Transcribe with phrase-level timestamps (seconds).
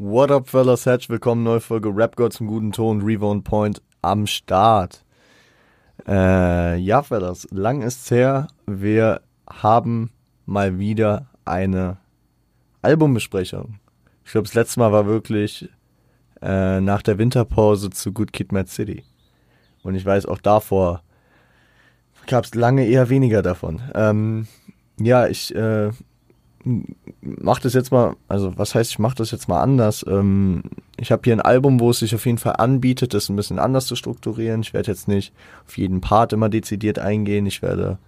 [0.00, 0.86] What up, fellas?
[0.86, 5.04] Herzlich willkommen, neue Folge Rap God zum guten Ton, Rewound Point am Start.
[6.06, 8.46] Äh, ja, fellas, lang ist's her.
[8.64, 10.12] Wir haben
[10.46, 11.96] mal wieder eine
[12.80, 13.80] Albumbesprechung.
[14.24, 15.68] Ich glaube, das letzte Mal war wirklich
[16.42, 19.02] äh, nach der Winterpause zu Good Kid, Mad City.
[19.82, 21.02] Und ich weiß, auch davor
[22.28, 23.82] gab es lange eher weniger davon.
[23.96, 24.46] Ähm,
[25.00, 25.90] ja, ich äh,
[27.20, 30.04] mache das jetzt mal, also was heißt, ich mache das jetzt mal anders.
[30.08, 30.62] Ähm,
[30.96, 33.58] ich habe hier ein Album, wo es sich auf jeden Fall anbietet, das ein bisschen
[33.58, 34.62] anders zu strukturieren.
[34.62, 35.32] Ich werde jetzt nicht
[35.66, 37.46] auf jeden Part immer dezidiert eingehen.
[37.46, 37.98] Ich werde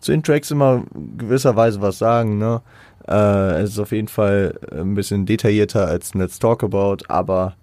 [0.00, 0.84] zu den Tracks immer
[1.16, 2.38] gewisserweise was sagen.
[2.38, 2.62] Ne?
[3.08, 7.54] Äh, es ist auf jeden Fall ein bisschen detaillierter als Let's Talk About, aber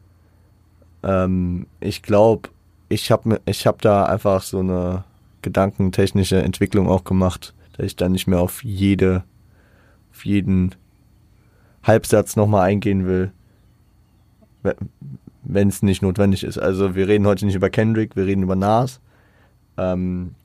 [1.03, 2.49] ähm, ich glaube,
[2.89, 5.03] ich habe ich hab da einfach so eine
[5.41, 9.23] gedankentechnische Entwicklung auch gemacht, dass ich dann nicht mehr auf jede,
[10.13, 10.75] auf jeden
[11.83, 13.31] Halbsatz nochmal eingehen will,
[15.43, 16.57] wenn es nicht notwendig ist.
[16.57, 19.01] Also wir reden heute nicht über Kendrick, wir reden über Nas.
[19.77, 20.35] Ähm,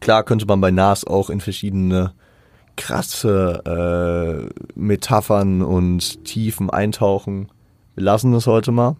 [0.00, 2.12] klar könnte man bei Nas auch in verschiedene
[2.76, 7.48] krasse äh, Metaphern und Tiefen eintauchen.
[7.94, 8.96] Wir lassen das heute mal.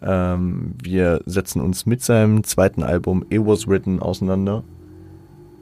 [0.00, 4.64] Ähm, wir setzen uns mit seinem zweiten Album It Was Written auseinander.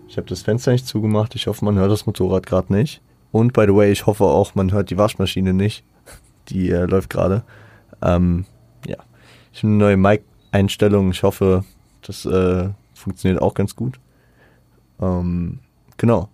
[0.08, 1.34] Ich habe das Fenster nicht zugemacht.
[1.34, 3.02] Ich hoffe, man hört das Motorrad gerade nicht.
[3.32, 5.84] Und by the way, ich hoffe auch, man hört die Waschmaschine nicht.
[6.48, 7.44] Die äh, läuft gerade.
[8.02, 8.44] Ähm,
[8.86, 8.96] ja,
[9.52, 11.10] ich habe eine neue Mic-Einstellung.
[11.10, 11.64] Ich hoffe,
[12.02, 14.00] das äh, funktioniert auch ganz gut.
[15.00, 15.60] Ähm,
[15.96, 16.28] genau.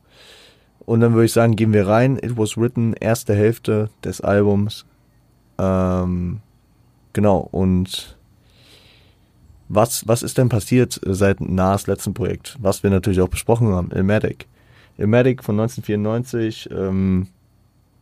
[0.86, 2.16] Und dann würde ich sagen, gehen wir rein.
[2.16, 4.86] It was written, erste Hälfte des Albums.
[5.58, 6.40] Ähm,
[7.16, 8.18] Genau, und
[9.70, 12.58] was, was ist denn passiert seit Nas letzten Projekt?
[12.60, 14.46] Was wir natürlich auch besprochen haben, Ilmatic.
[14.98, 17.28] Ilmatic von 1994, ähm,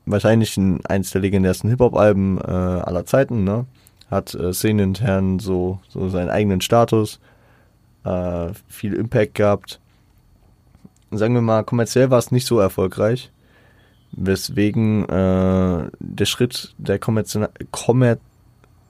[0.07, 3.67] wahrscheinlich ein, eins der legendärsten Hip-Hop-Alben äh, aller Zeiten, ne?
[4.11, 7.21] Hat äh, szenenintern so, so seinen eigenen Status,
[8.05, 9.81] äh, viel Impact gehabt.
[11.11, 13.33] Sagen wir mal, kommerziell war es nicht so erfolgreich,
[14.13, 17.25] weswegen äh, der Schritt der Kommer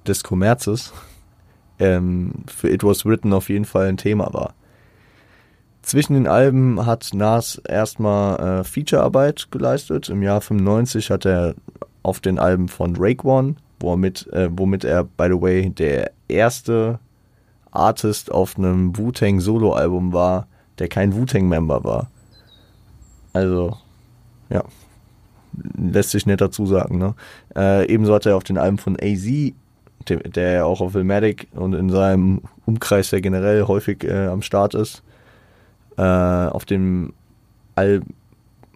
[0.07, 0.93] des Kommerzes
[1.79, 4.55] ähm, für It Was Written auf jeden Fall ein Thema war.
[5.85, 10.09] Zwischen den Alben hat Nas erstmal äh, Featurearbeit geleistet.
[10.09, 11.55] Im Jahr 95 hat er
[12.03, 16.99] auf den Alben von Rake One, womit, äh, womit er, by the way, der erste
[17.71, 20.47] Artist auf einem Wu-Tang Solo-Album war,
[20.79, 22.11] der kein Wu-Tang-Member war.
[23.35, 23.77] Also,
[24.49, 24.65] ja,
[25.77, 26.97] lässt sich nicht dazu sagen.
[26.97, 27.15] Ne?
[27.55, 29.53] Äh, ebenso hat er auf den Alben von AZ
[30.07, 34.75] der ja auch auf Ilmatic und in seinem Umkreis ja generell häufig äh, am Start
[34.75, 35.03] ist,
[35.97, 37.13] äh, auf dem
[37.75, 38.03] Al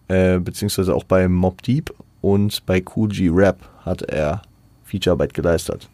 [0.08, 4.42] äh, beziehungsweise auch bei Mob Deep und bei Cool G Rap hat er
[4.84, 5.88] Featurearbeit geleistet.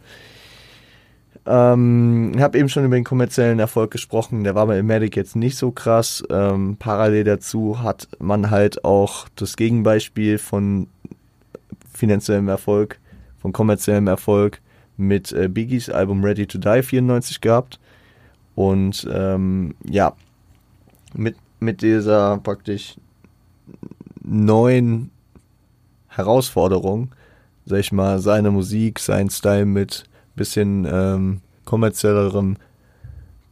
[1.46, 5.36] Ähm, ich habe eben schon über den kommerziellen Erfolg gesprochen, der war bei Ilmatic jetzt
[5.36, 6.22] nicht so krass.
[6.30, 10.86] Ähm, parallel dazu hat man halt auch das Gegenbeispiel von
[11.92, 12.98] finanziellem Erfolg,
[13.40, 14.60] von kommerziellem Erfolg
[14.96, 17.78] mit äh, Biggies Album Ready to Die 94 gehabt.
[18.54, 20.14] Und ähm, ja,
[21.14, 22.96] mit, mit dieser praktisch
[24.22, 25.10] neuen
[26.08, 27.12] Herausforderung,
[27.66, 30.04] sag ich mal, seine Musik, sein Style mit
[30.36, 32.56] bisschen ähm, kommerziellerem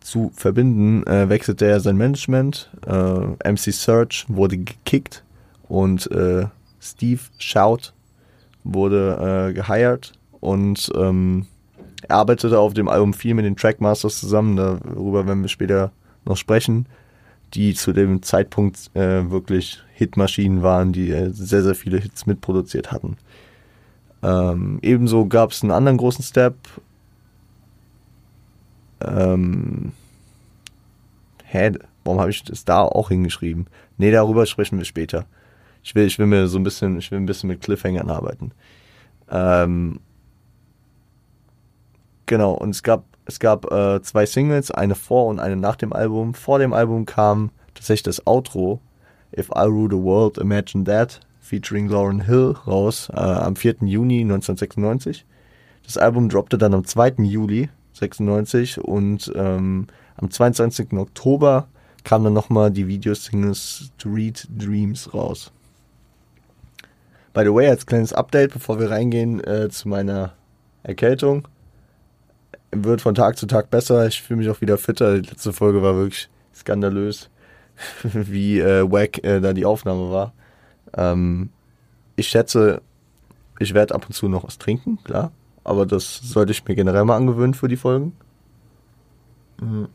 [0.01, 2.71] zu verbinden, äh, wechselte er sein Management.
[2.87, 5.23] Äh, MC Search wurde gekickt
[5.69, 6.47] und äh,
[6.81, 7.93] Steve Shout
[8.65, 11.47] wurde äh, gehired und ähm,
[12.09, 15.93] er arbeitete auf dem Album viel mit den Trackmasters zusammen, darüber werden wir später
[16.25, 16.87] noch sprechen,
[17.55, 22.93] die zu dem Zeitpunkt äh, wirklich Hitmaschinen waren, die äh, sehr, sehr viele Hits mitproduziert
[22.93, 23.17] hatten.
[24.23, 26.55] Ähm, ebenso gab es einen anderen großen Step.
[29.01, 29.93] Ähm,
[31.45, 31.73] hä,
[32.05, 33.67] warum habe ich das da auch hingeschrieben?
[33.99, 35.27] Nee, darüber sprechen wir später.
[35.83, 38.53] Ich will, ich will mir so ein bisschen, ich will ein bisschen mit Cliffhangern arbeiten.
[39.31, 40.01] Ähm,
[42.33, 45.93] Genau, und es gab, es gab äh, zwei Singles, eine vor und eine nach dem
[45.93, 46.33] Album.
[46.33, 48.81] Vor dem Album kam tatsächlich das Outro,
[49.37, 53.81] If I Rule the World, Imagine That, featuring Lauren Hill, raus äh, am 4.
[53.83, 55.27] Juni 1996.
[55.85, 57.17] Das Album droppte dann am 2.
[57.19, 60.95] Juli 96 und ähm, am 22.
[60.95, 61.69] Oktober
[62.03, 65.53] kam dann nochmal die Videosingles Read Dreams raus.
[67.35, 70.33] By the way, als kleines Update, bevor wir reingehen äh, zu meiner
[70.83, 71.47] Erkältung
[72.73, 74.07] wird von Tag zu Tag besser.
[74.07, 75.21] Ich fühle mich auch wieder fitter.
[75.21, 77.31] Die letzte Folge war wirklich skandalös,
[78.03, 80.33] wie äh, wack äh, da die Aufnahme war.
[80.95, 81.51] Ähm,
[82.17, 82.83] ich schätze,
[83.59, 85.33] ich werde ab und zu noch was trinken, klar.
[85.65, 88.13] aber das sollte ich mir generell mal angewöhnen für die Folgen.
[89.61, 89.89] Mhm.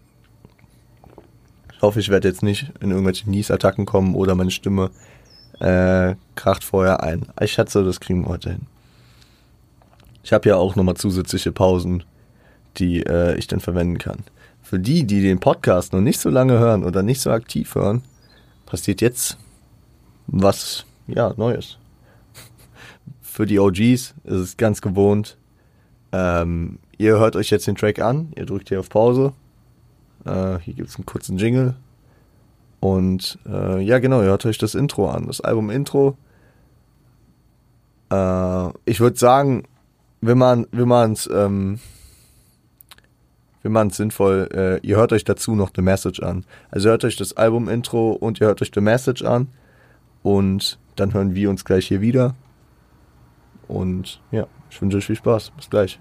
[1.73, 4.89] Ich hoffe, ich werde jetzt nicht in irgendwelche Niesattacken kommen oder meine Stimme
[5.59, 7.27] äh, kracht vorher ein.
[7.39, 8.67] Ich schätze, das kriegen wir heute hin.
[10.23, 12.03] Ich habe ja auch nochmal zusätzliche Pausen,
[12.77, 14.23] die äh, ich dann verwenden kann.
[14.61, 18.03] Für die, die den Podcast noch nicht so lange hören oder nicht so aktiv hören,
[18.65, 19.37] passiert jetzt
[20.27, 21.77] was, ja, Neues.
[23.21, 25.37] Für die OGs ist es ganz gewohnt.
[26.11, 29.33] Ähm, ihr hört euch jetzt den Track an, ihr drückt hier auf Pause.
[30.25, 31.75] Äh, hier gibt es einen kurzen Jingle.
[32.79, 36.17] Und äh, ja, genau, ihr hört euch das Intro an, das Album-Intro.
[38.11, 39.63] Äh, ich würde sagen,
[40.21, 40.67] wenn man
[41.13, 41.79] es ähm,
[43.67, 46.45] wenn man es sinnvoll, äh, ihr hört euch dazu noch The Message an.
[46.71, 49.49] Also hört euch das Album-Intro und ihr hört euch The Message an.
[50.23, 52.33] Und dann hören wir uns gleich hier wieder.
[53.67, 55.51] Und ja, ich wünsche euch viel Spaß.
[55.57, 55.99] Bis gleich.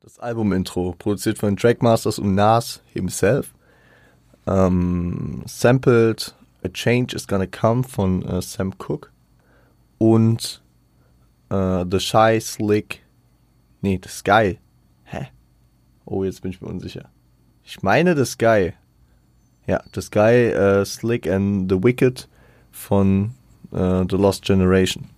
[0.00, 3.52] Das Album-Intro, produziert von Trackmasters und Nas himself.
[4.46, 9.10] Ähm, sampled A Change is Gonna Come von äh, Sam Cooke
[9.98, 10.62] und
[11.50, 13.02] äh, The Shy Slick,
[13.82, 14.58] nee, The Sky.
[15.04, 15.28] Hä?
[16.06, 17.10] Oh, jetzt bin ich mir unsicher.
[17.62, 18.72] Ich meine The Sky.
[19.66, 22.28] Ja, The Sky, äh, Slick and The Wicked
[22.70, 23.34] von
[23.72, 25.10] äh, The Lost Generation.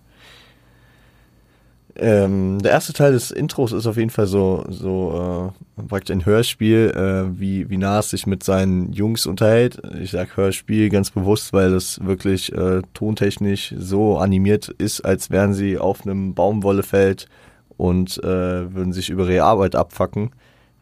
[1.98, 6.26] Ähm, der erste Teil des Intros ist auf jeden Fall so, so äh, praktisch ein
[6.26, 9.80] Hörspiel, äh, wie, wie Nas sich mit seinen Jungs unterhält.
[9.98, 15.54] Ich sag Hörspiel ganz bewusst, weil es wirklich äh, tontechnisch so animiert ist, als wären
[15.54, 17.28] sie auf einem Baumwollefeld
[17.78, 20.32] und äh, würden sich über ihre Arbeit abfacken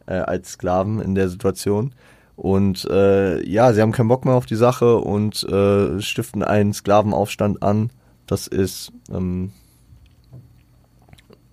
[0.07, 1.95] äh, als Sklaven in der Situation.
[2.35, 6.73] Und äh, ja, sie haben keinen Bock mehr auf die Sache und äh, stiften einen
[6.73, 7.91] Sklavenaufstand an.
[8.27, 9.53] Das ist ähm,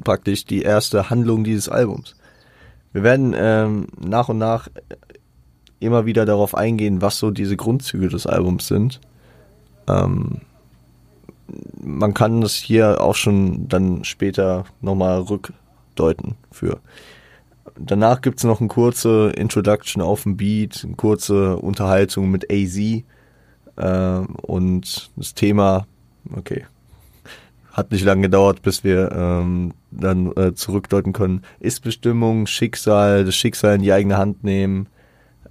[0.02, 2.16] praktisch die erste Handlung dieses Albums.
[2.94, 4.68] Wir werden ähm, nach und nach
[5.80, 9.00] immer wieder darauf eingehen, was so diese Grundzüge des Albums sind.
[9.88, 10.42] Ähm,
[11.82, 16.80] man kann das hier auch schon dann später nochmal rückdeuten für.
[17.78, 22.78] Danach gibt es noch eine kurze Introduction auf dem Beat, eine kurze Unterhaltung mit AZ
[23.76, 25.88] äh, und das Thema,
[26.36, 26.66] okay,
[27.72, 31.44] hat nicht lange gedauert, bis wir ähm, dann äh, zurückdeuten können.
[31.60, 34.88] Ist-Bestimmung, Schicksal, das Schicksal in die eigene Hand nehmen.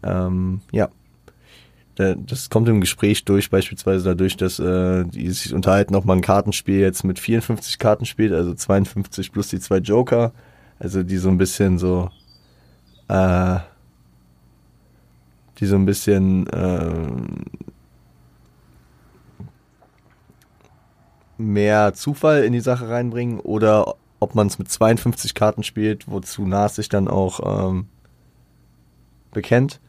[0.02, 0.88] Ähm, ja.
[1.96, 6.22] Das kommt im Gespräch durch, beispielsweise dadurch, dass äh, die sich unterhalten, ob man ein
[6.22, 10.32] Kartenspiel jetzt mit 54 Karten spielt, also 52 plus die zwei Joker.
[10.78, 12.08] Also die so ein bisschen so,
[13.08, 13.58] äh,
[15.58, 17.06] die so ein bisschen äh,
[21.36, 26.46] mehr Zufall in die Sache reinbringen oder ob man es mit 52 Karten spielt, wozu
[26.46, 27.86] Nas sich dann auch ähm,
[29.32, 29.80] bekennt.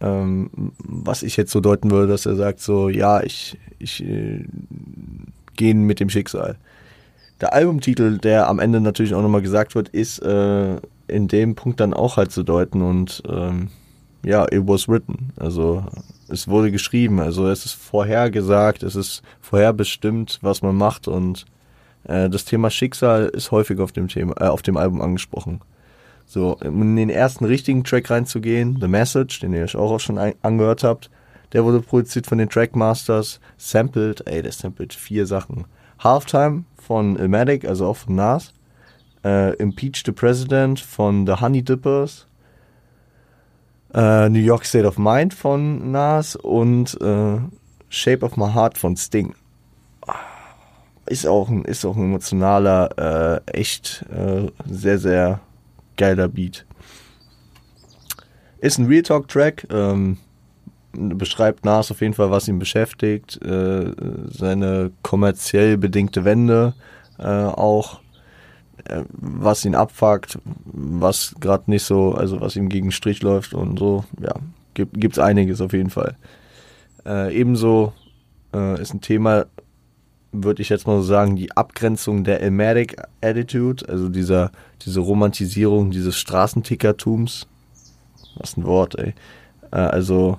[0.00, 4.46] Ähm, was ich jetzt so deuten würde, dass er sagt so, ja, ich, ich äh,
[5.56, 6.56] gehe mit dem Schicksal.
[7.40, 10.76] Der Albumtitel, der am Ende natürlich auch nochmal gesagt wird, ist äh,
[11.08, 13.68] in dem Punkt dann auch halt zu deuten und ähm,
[14.24, 15.32] ja, it was written.
[15.36, 15.84] Also
[16.28, 21.46] es wurde geschrieben, also es ist vorhergesagt, es ist vorherbestimmt, was man macht und
[22.04, 25.60] das Thema Schicksal ist häufig auf dem Thema, äh, auf dem Album angesprochen.
[26.26, 30.18] So, um in den ersten richtigen Track reinzugehen, The Message, den ihr euch auch schon
[30.18, 31.10] angehört habt,
[31.52, 35.64] der wurde produziert von den Trackmasters, sampled, ey, der sampled vier Sachen.
[35.98, 38.54] Halftime von Ilmatic, also auch von Nas,
[39.24, 42.26] äh, Impeach the President von The Honey Dippers,
[43.92, 47.38] äh, New York State of Mind von Nas und äh,
[47.88, 49.34] Shape of My Heart von Sting.
[51.06, 55.40] Ist auch ein, ist auch ein emotionaler, äh, echt äh, sehr, sehr
[55.96, 56.66] geiler Beat.
[58.60, 60.18] Ist ein Real Talk Track, ähm,
[60.92, 63.92] beschreibt Nas auf jeden Fall, was ihn beschäftigt, äh,
[64.28, 66.74] seine kommerziell bedingte Wende
[67.18, 68.00] äh, auch
[68.84, 73.78] äh, was ihn abfuckt, was gerade nicht so, also was ihm gegen Strich läuft und
[73.78, 74.34] so, ja,
[74.74, 76.16] gibt es einiges auf jeden Fall.
[77.06, 77.92] Äh, ebenso
[78.80, 79.46] ist ein Thema,
[80.32, 84.52] würde ich jetzt mal so sagen, die Abgrenzung der Elmatic Attitude, also dieser,
[84.84, 87.46] diese Romantisierung dieses Straßentickertums.
[88.36, 89.14] Was ein Wort, ey.
[89.72, 90.38] Äh, also,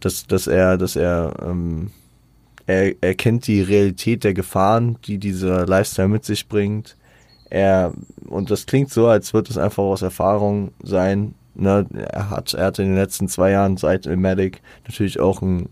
[0.00, 1.90] dass, dass er, dass er, ähm,
[2.66, 6.96] er, er kennt die Realität der Gefahren, die dieser Lifestyle mit sich bringt
[7.50, 7.94] er,
[8.26, 12.66] und das klingt so, als würde es einfach aus Erfahrung sein, Ne, er hat, er
[12.66, 15.68] hat in den letzten zwei Jahren seit Matic natürlich auch ein,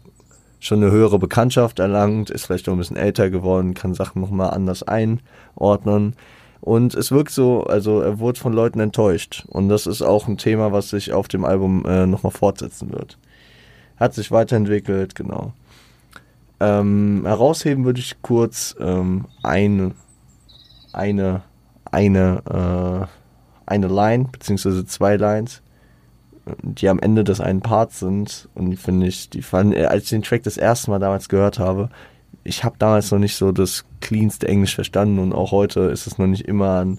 [0.66, 4.50] schon eine höhere Bekanntschaft erlangt, ist vielleicht auch ein bisschen älter geworden, kann Sachen nochmal
[4.50, 6.14] anders einordnen.
[6.60, 9.44] Und es wirkt so, also er wurde von Leuten enttäuscht.
[9.48, 13.18] Und das ist auch ein Thema, was sich auf dem Album äh, nochmal fortsetzen wird.
[13.96, 15.52] Hat sich weiterentwickelt, genau.
[16.58, 19.92] Ähm, herausheben würde ich kurz ähm, eine,
[20.92, 21.42] eine,
[21.90, 23.06] eine, äh,
[23.66, 25.62] eine Line, beziehungsweise zwei Lines,
[26.62, 28.48] die am Ende des einen Parts sind.
[28.54, 31.58] Und finde ich, die fand, äh, als ich den Track das erste Mal damals gehört
[31.58, 31.90] habe,
[32.44, 36.18] ich habe damals noch nicht so das cleanste Englisch verstanden und auch heute ist es
[36.18, 36.98] noch nicht immer ein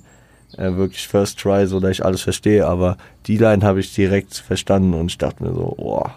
[0.58, 4.36] äh, wirklich First Try, so dass ich alles verstehe, aber die Line habe ich direkt
[4.36, 6.14] verstanden und ich dachte mir so, boah,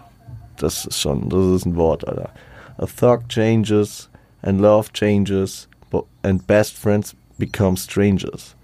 [0.57, 2.29] das ist schon, das ist ein Wort, Alter.
[2.77, 4.09] A thug changes
[4.41, 5.67] and love changes
[6.23, 8.55] and best friends become strangers.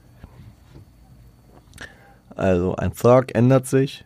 [2.36, 4.06] Also ein Thug ändert sich,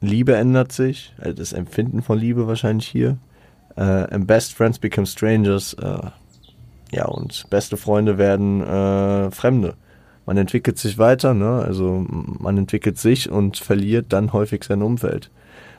[0.00, 3.18] Liebe ändert sich, also das Empfinden von Liebe wahrscheinlich hier.
[3.76, 5.74] Uh, and best friends become strangers.
[5.74, 6.10] Uh,
[6.92, 9.74] ja, und beste Freunde werden uh, Fremde.
[10.26, 11.62] Man entwickelt sich weiter, ne?
[11.64, 15.30] Also man entwickelt sich und verliert dann häufig sein Umfeld.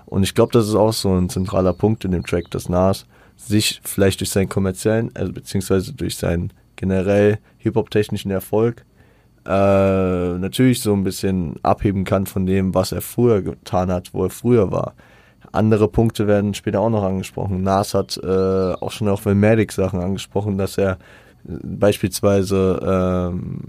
[0.05, 3.05] Und ich glaube, das ist auch so ein zentraler Punkt in dem Track, dass Nas
[3.37, 8.85] sich vielleicht durch seinen kommerziellen, also beziehungsweise durch seinen generell Hip-Hop-technischen Erfolg
[9.45, 14.23] äh, natürlich so ein bisschen abheben kann von dem, was er früher getan hat, wo
[14.23, 14.93] er früher war.
[15.51, 17.63] Andere Punkte werden später auch noch angesprochen.
[17.63, 18.27] Nas hat äh,
[18.73, 20.97] auch schon auf Velmatic Sachen angesprochen, dass er
[21.43, 22.79] beispielsweise,
[23.33, 23.59] ähm,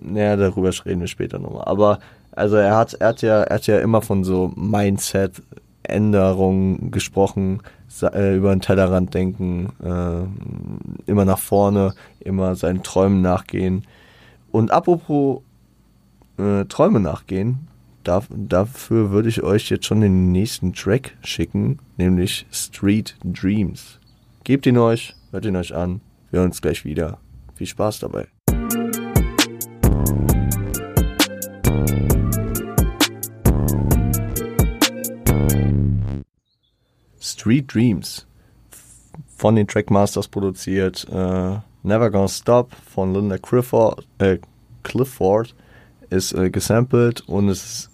[0.00, 1.64] naja, darüber reden wir später nochmal.
[1.64, 1.98] Aber
[2.32, 5.42] also er hat, er hat ja, er hat ja immer von so Mindset
[5.82, 7.62] Änderungen gesprochen,
[8.02, 13.84] äh, über den Tellerrand denken, äh, immer nach vorne, immer seinen Träumen nachgehen.
[14.52, 15.42] Und apropos
[16.38, 17.68] äh, Träume nachgehen,
[18.02, 24.00] da, dafür würde ich euch jetzt schon den nächsten Track schicken, nämlich Street Dreams.
[24.44, 26.00] Gebt ihn euch, hört ihn euch an.
[26.30, 27.18] Wir hören uns gleich wieder.
[27.54, 28.26] Viel Spaß dabei.
[37.20, 38.26] Street Dreams
[39.36, 41.06] von den Trackmasters produziert.
[41.10, 44.38] Äh, Never Gonna Stop von Linda Clifford, äh,
[44.82, 45.54] Clifford
[46.10, 47.90] ist äh, gesampelt und es ist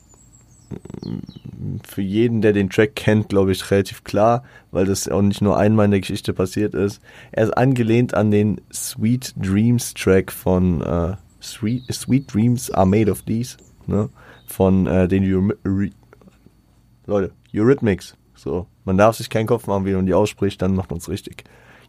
[1.86, 5.56] für jeden, der den Track kennt, glaube ich, relativ klar, weil das auch nicht nur
[5.56, 7.00] einmal in der Geschichte passiert ist.
[7.32, 13.10] Er ist angelehnt an den Sweet Dreams Track von äh, Sweet, Sweet Dreams Are Made
[13.10, 14.08] of These, ne?
[14.46, 15.92] Von äh, den Eury
[17.06, 18.16] Leute, Eurythmics.
[18.34, 21.08] So, man darf sich keinen Kopf machen, wie man die ausspricht, dann macht man es
[21.08, 21.44] richtig.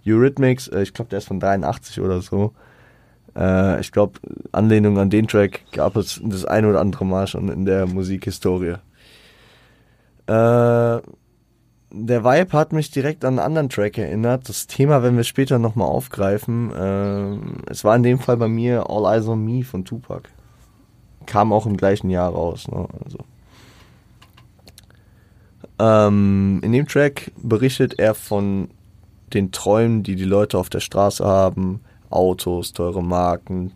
[0.05, 2.53] Eurythmics, äh, ich glaube, der ist von 83 oder so.
[3.35, 4.19] Äh, ich glaube,
[4.51, 8.75] Anlehnung an den Track gab es das ein oder andere Mal schon in der Musikhistorie.
[10.27, 11.01] Äh,
[11.89, 14.49] der Vibe hat mich direkt an einen anderen Track erinnert.
[14.49, 16.69] Das Thema werden wir später nochmal aufgreifen.
[17.65, 20.29] Es war in dem Fall bei mir All Eyes on Me von Tupac.
[21.27, 22.67] Kam auch im gleichen Jahr raus.
[22.67, 22.87] Ne?
[23.05, 23.19] Also.
[25.79, 28.69] Ähm, in dem Track berichtet er von
[29.33, 33.71] den Träumen, die die Leute auf der Straße haben, Autos, teure Marken,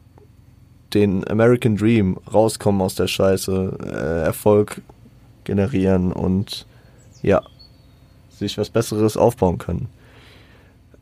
[0.93, 4.81] den American Dream, rauskommen aus der Scheiße, äh, Erfolg
[5.43, 6.65] generieren und
[7.21, 7.41] ja,
[8.29, 9.89] sich was Besseres aufbauen können.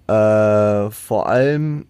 [0.08, 1.86] Äh, vor allem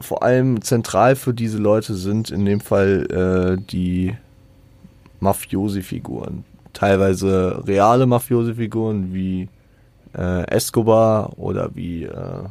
[0.00, 3.06] vor allem zentral für diese Leute sind in dem Fall
[3.58, 4.16] äh, die
[5.20, 6.44] Mafiosi-Figuren.
[6.72, 9.48] Teilweise reale Mafiosi-Figuren wie
[10.16, 12.44] äh, Escobar oder wie äh,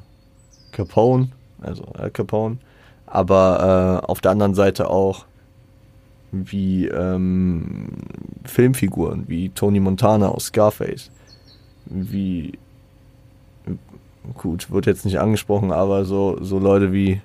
[0.71, 1.29] Capone,
[1.61, 2.57] also Al Capone,
[3.05, 5.25] aber äh, auf der anderen Seite auch
[6.31, 7.89] wie ähm,
[8.45, 11.11] Filmfiguren, wie Tony Montana aus Scarface,
[11.85, 12.53] wie
[14.37, 17.21] gut, wird jetzt nicht angesprochen, aber so, so Leute wie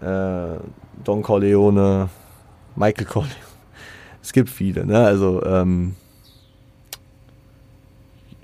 [0.00, 0.58] äh,
[1.04, 2.08] Don Corleone,
[2.76, 3.34] Michael Corleone.
[4.22, 5.04] Es gibt viele, ne?
[5.04, 5.96] Also ähm,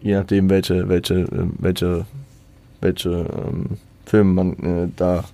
[0.02, 2.06] je nachdem, welche, welche, ähm, welche,
[2.80, 5.24] welche ähm, Filme man äh, da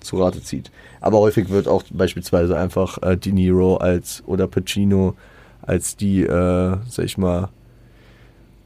[0.00, 0.70] zu Rate zieht.
[1.00, 5.14] Aber häufig wird auch beispielsweise einfach äh, De Niro als oder Pacino
[5.62, 7.48] als die, äh, sag ich mal,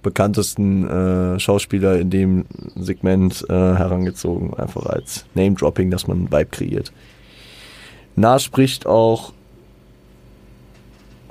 [0.02, 2.44] bekanntesten äh, Schauspieler in dem
[2.76, 6.92] Segment äh, herangezogen, einfach als Name-Dropping, dass man einen Vibe kreiert.
[8.14, 9.32] Nah spricht auch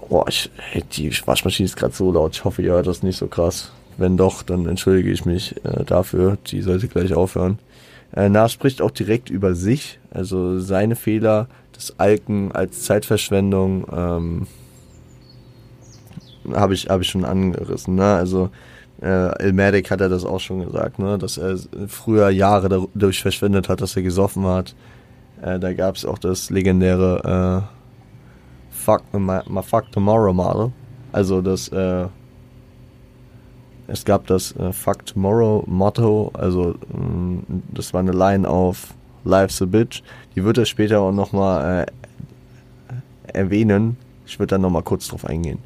[0.08, 0.52] Boah, ich,
[0.96, 2.36] die Waschmaschine ist gerade so laut.
[2.36, 3.72] Ich hoffe, ihr hört das nicht so krass.
[3.98, 6.38] Wenn doch, dann entschuldige ich mich äh, dafür.
[6.48, 7.60] Die sollte gleich aufhören.
[8.16, 14.48] Äh, Nas spricht auch direkt über sich, also seine Fehler, das Alken als Zeitverschwendung ähm,
[16.54, 17.96] habe ich, hab ich schon angerissen.
[17.96, 18.06] Ne?
[18.06, 18.50] Also
[19.02, 21.18] äh, Ilmatic hat er das auch schon gesagt, ne?
[21.18, 24.76] dass er früher Jahre dadurch verschwendet hat, dass er gesoffen hat.
[25.42, 27.76] Äh, da gab es auch das legendäre äh,
[28.72, 30.72] Fuck, my, my Fuck Tomorrow Model.
[31.12, 32.06] Also das äh,
[33.88, 36.76] es gab das äh, Fuck Tomorrow Motto, also äh,
[37.74, 40.02] das war eine Line auf Life's a Bitch.
[40.36, 43.98] Die wird er später auch nochmal äh, erwähnen.
[44.26, 45.60] Ich würde dann nochmal kurz drauf eingehen.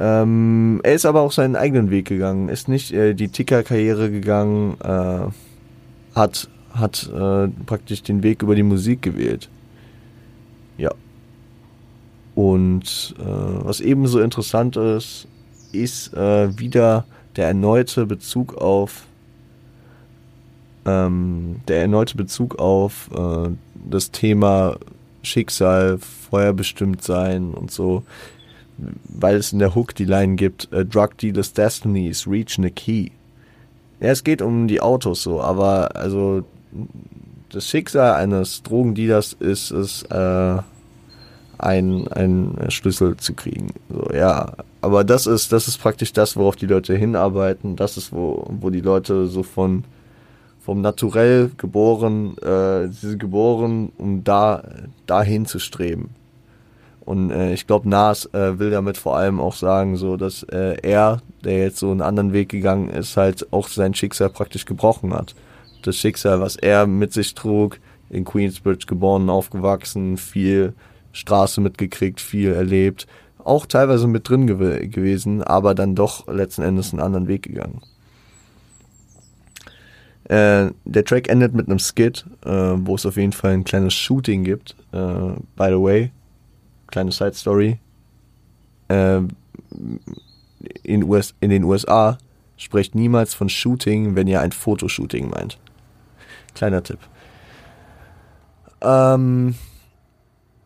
[0.00, 4.76] Ähm, er ist aber auch seinen eigenen Weg gegangen, ist nicht äh, die Ticker-Karriere gegangen,
[4.82, 5.28] äh,
[6.16, 9.48] hat, hat äh, praktisch den Weg über die Musik gewählt.
[10.78, 10.90] Ja.
[12.34, 15.28] Und äh, was ebenso interessant ist,
[15.74, 17.04] ist äh, wieder
[17.36, 19.06] der erneute Bezug auf
[20.86, 23.50] ähm, der erneute Bezug auf äh,
[23.88, 24.76] das Thema
[25.22, 28.02] Schicksal, vorherbestimmt sein und so,
[29.04, 32.70] weil es in der Hook die Line gibt, uh, Drug Dealer's Destiny is reaching a
[32.70, 33.10] key.
[34.00, 36.44] Ja, es geht um die Autos so, aber also
[37.50, 40.58] das Schicksal eines Drogendealers ist es, äh,
[41.58, 43.68] ein, ein Schlüssel zu kriegen.
[43.88, 44.52] So, ja.
[44.84, 47.74] Aber das ist, das ist praktisch das, worauf die Leute hinarbeiten.
[47.74, 49.84] Das ist, wo, wo die Leute so von,
[50.60, 54.62] vom Naturell geboren, äh, sie sind geboren, um da,
[55.06, 56.10] dahin zu streben.
[57.00, 60.76] Und äh, ich glaube, Nas äh, will damit vor allem auch sagen, so dass äh,
[60.82, 65.14] er, der jetzt so einen anderen Weg gegangen ist, halt auch sein Schicksal praktisch gebrochen
[65.14, 65.34] hat.
[65.80, 70.74] Das Schicksal, was er mit sich trug, in Queensbridge geboren, aufgewachsen, viel
[71.12, 73.06] Straße mitgekriegt, viel erlebt,
[73.44, 77.80] auch teilweise mit drin gew gewesen, aber dann doch letzten Endes einen anderen Weg gegangen.
[80.24, 83.92] Äh, der Track endet mit einem Skit, äh, wo es auf jeden Fall ein kleines
[83.92, 84.74] Shooting gibt.
[84.92, 86.12] Äh, by the way,
[86.86, 87.78] kleine Side Story.
[88.88, 89.20] Äh,
[90.82, 92.16] in, US in den USA
[92.56, 95.58] sprecht niemals von Shooting, wenn ihr ein Fotoshooting meint.
[96.54, 97.00] Kleiner Tipp.
[98.80, 99.54] Ähm,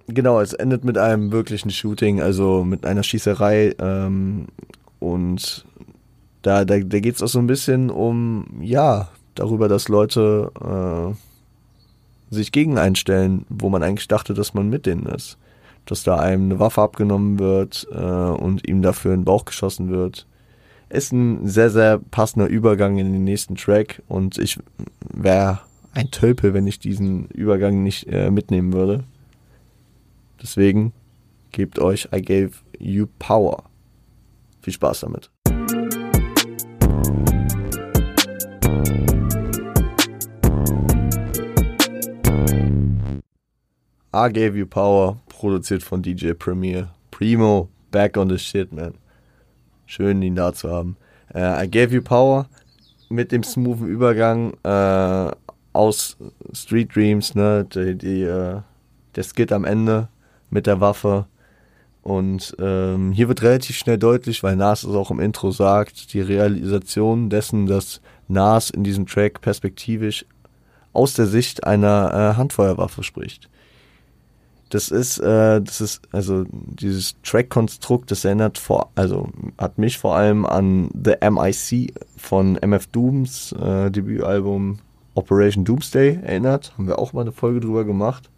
[0.08, 3.74] Genau, es endet mit einem wirklichen Shooting, also mit einer Schießerei.
[3.78, 4.46] Ähm,
[5.00, 5.66] und
[6.40, 10.50] da, da, da geht es auch so ein bisschen um, ja, darüber, dass Leute
[12.32, 15.36] äh, sich gegen einstellen, wo man eigentlich dachte, dass man mit denen ist.
[15.84, 19.90] Dass da einem eine Waffe abgenommen wird äh, und ihm dafür in den Bauch geschossen
[19.90, 20.26] wird.
[20.88, 24.58] Ist ein sehr, sehr passender Übergang in den nächsten Track und ich
[25.12, 25.60] wäre
[25.92, 29.04] ein Tölpel, wenn ich diesen Übergang nicht äh, mitnehmen würde.
[30.42, 30.92] Deswegen
[31.50, 33.64] gebt euch I Gave You Power.
[34.60, 35.30] Viel Spaß damit.
[44.14, 46.88] I Gave You Power, produziert von DJ Premier.
[47.10, 48.94] Primo, back on the shit, man.
[49.86, 50.96] Schön, ihn da zu haben.
[51.34, 52.48] Uh, I Gave You Power
[53.08, 55.30] mit dem smoothen Übergang uh,
[55.72, 56.16] aus
[56.52, 58.62] Street Dreams, ne, die, die, uh,
[59.14, 60.08] der Skit am Ende
[60.50, 61.26] mit der Waffe.
[62.02, 66.20] Und ähm, hier wird relativ schnell deutlich, weil Nas es auch im Intro sagt, die
[66.20, 70.24] Realisation dessen, dass Nas in diesem Track perspektivisch
[70.92, 73.48] aus der Sicht einer äh, Handfeuerwaffe spricht.
[74.70, 80.16] Das ist, äh, das ist, also dieses Track-Konstrukt, das erinnert vor, also hat mich vor
[80.16, 84.78] allem an The MIC von MF Dooms äh, Debütalbum
[85.14, 86.72] Operation Doomsday erinnert.
[86.76, 88.30] Haben wir auch mal eine Folge drüber gemacht.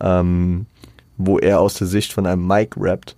[0.00, 0.66] Ähm,
[1.16, 3.16] wo er aus der Sicht von einem Mike rappt.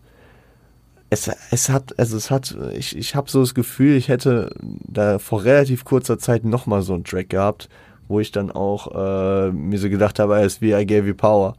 [1.10, 5.18] Es, es hat, also es hat, ich, ich habe so das Gefühl, ich hätte da
[5.18, 7.68] vor relativ kurzer Zeit nochmal so einen Track gehabt,
[8.08, 11.14] wo ich dann auch äh, mir so gedacht habe, er ist wie I Gave You
[11.14, 11.56] Power.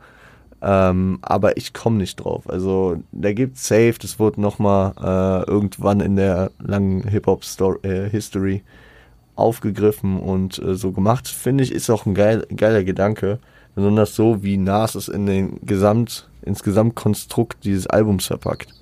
[0.62, 2.50] Ähm, aber ich komme nicht drauf.
[2.50, 8.62] Also da gibt safe, das wurde nochmal äh, irgendwann in der langen Hip-Hop-History äh,
[9.36, 11.28] aufgegriffen und äh, so gemacht.
[11.28, 13.40] Finde ich, ist auch ein geil, geiler Gedanke.
[13.74, 18.74] Besonders so, wie Nas es in den Gesamt, ins Gesamtkonstrukt dieses Albums verpackt.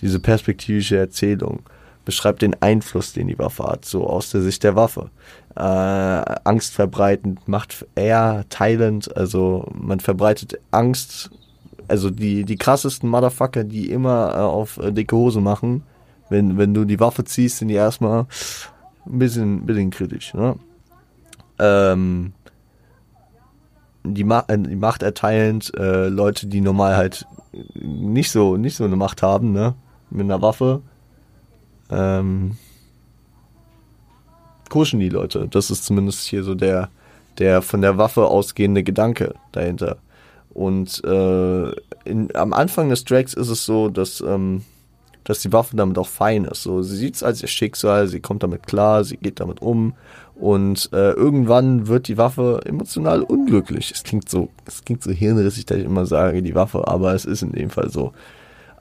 [0.00, 1.60] Diese perspektivische Erzählung
[2.04, 5.10] beschreibt den Einfluss, den die Waffe hat, so aus der Sicht der Waffe.
[5.56, 11.30] Äh, Angst verbreitend, macht eher teilend, also man verbreitet Angst,
[11.88, 15.82] also die, die krassesten Motherfucker, die immer äh, auf äh, dicke Hose machen,
[16.28, 18.26] wenn, wenn du die Waffe ziehst, sind die erstmal
[19.06, 20.34] ein bisschen, bisschen kritisch.
[20.34, 20.56] Ne?
[21.58, 22.32] Ähm,
[24.14, 27.26] die, Ma äh, die Macht erteilend äh, Leute, die normal halt
[27.74, 29.74] nicht so, nicht so eine Macht haben, ne?
[30.10, 30.82] Mit einer Waffe.
[31.90, 32.56] Ähm,
[34.68, 35.48] kuschen die Leute.
[35.48, 36.90] Das ist zumindest hier so der,
[37.38, 39.98] der von der Waffe ausgehende Gedanke dahinter.
[40.50, 41.70] Und äh,
[42.04, 44.64] in, am Anfang des Tracks ist es so, dass, ähm,
[45.24, 46.62] dass die Waffe damit auch fein ist.
[46.62, 49.94] So, sie sieht es als ihr Schicksal, sie kommt damit klar, sie geht damit um
[50.38, 53.90] und äh, irgendwann wird die Waffe emotional unglücklich.
[53.90, 57.24] Es klingt so, es klingt so hirnrissig, dass ich immer sage, die Waffe, aber es
[57.24, 58.12] ist in dem Fall so.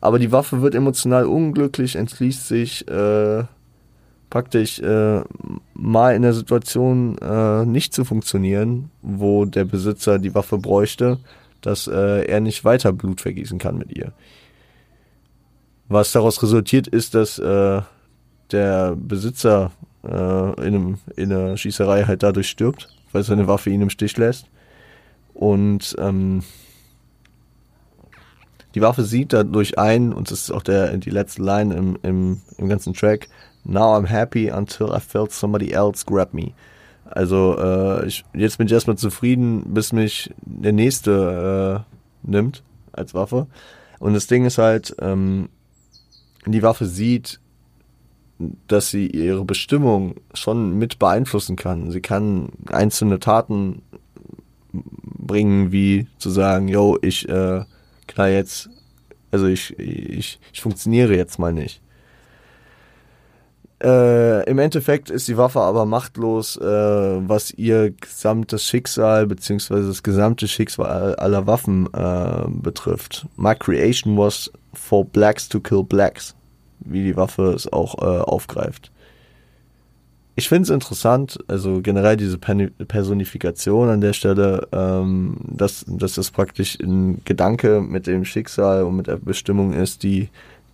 [0.01, 3.45] Aber die Waffe wird emotional unglücklich, entschließt sich äh,
[4.29, 5.21] praktisch äh,
[5.73, 11.19] mal in der Situation äh, nicht zu funktionieren, wo der Besitzer die Waffe bräuchte,
[11.61, 14.11] dass äh, er nicht weiter Blut vergießen kann mit ihr.
[15.87, 17.81] Was daraus resultiert ist, dass äh,
[18.51, 19.71] der Besitzer
[20.05, 24.17] äh, in, einem, in einer Schießerei halt dadurch stirbt, weil seine Waffe ihn im Stich
[24.17, 24.47] lässt.
[25.33, 26.43] Und ähm,
[28.73, 32.41] die Waffe sieht dadurch ein, und das ist auch der, die letzte Line im, im,
[32.57, 33.27] im ganzen Track,
[33.63, 36.53] Now I'm happy until I felt somebody else grab me.
[37.05, 43.13] Also äh, ich, jetzt bin ich erstmal zufrieden, bis mich der nächste äh, nimmt als
[43.13, 43.47] Waffe.
[43.99, 45.49] Und das Ding ist halt, ähm,
[46.45, 47.39] die Waffe sieht,
[48.39, 51.91] dass sie ihre Bestimmung schon mit beeinflussen kann.
[51.91, 53.81] Sie kann einzelne Taten
[54.73, 57.63] bringen, wie zu sagen, yo, ich äh,
[58.07, 58.69] knall jetzt,
[59.31, 61.81] also ich, ich, ich funktioniere jetzt mal nicht.
[63.83, 70.01] Äh, Im Endeffekt ist die Waffe aber machtlos, äh, was ihr gesamtes Schicksal beziehungsweise das
[70.01, 73.27] gesamte Schicksal aller Waffen äh, betrifft.
[73.35, 76.35] My creation was for blacks to kill blacks,
[76.79, 78.91] wie die Waffe es auch äh, aufgreift.
[80.37, 86.31] Ich finde es interessant, also generell diese Personifikation an der Stelle, ähm, dass, dass das
[86.31, 90.29] praktisch ein Gedanke mit dem Schicksal und mit der Bestimmung ist, die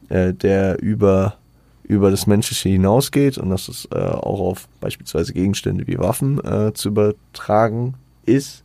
[0.09, 1.35] äh, der über
[1.83, 6.73] über das Menschliche hinausgeht und dass es äh, auch auf beispielsweise Gegenstände wie Waffen äh,
[6.73, 8.63] zu übertragen ist.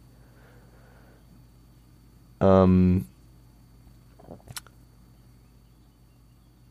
[2.40, 3.06] Ähm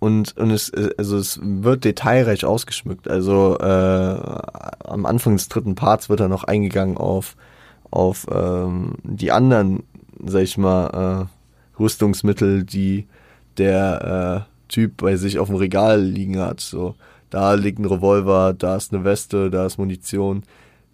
[0.05, 3.07] und, und es, also es wird detailreich ausgeschmückt.
[3.09, 7.35] Also äh, am Anfang des dritten Parts wird er noch eingegangen auf,
[7.89, 9.81] auf ähm, die anderen,
[10.23, 13.07] sag ich mal, äh, Rüstungsmittel, die
[13.57, 16.59] der äh, Typ bei sich auf dem Regal liegen hat.
[16.59, 16.93] So,
[17.31, 20.43] da liegt ein Revolver, da ist eine Weste, da ist Munition,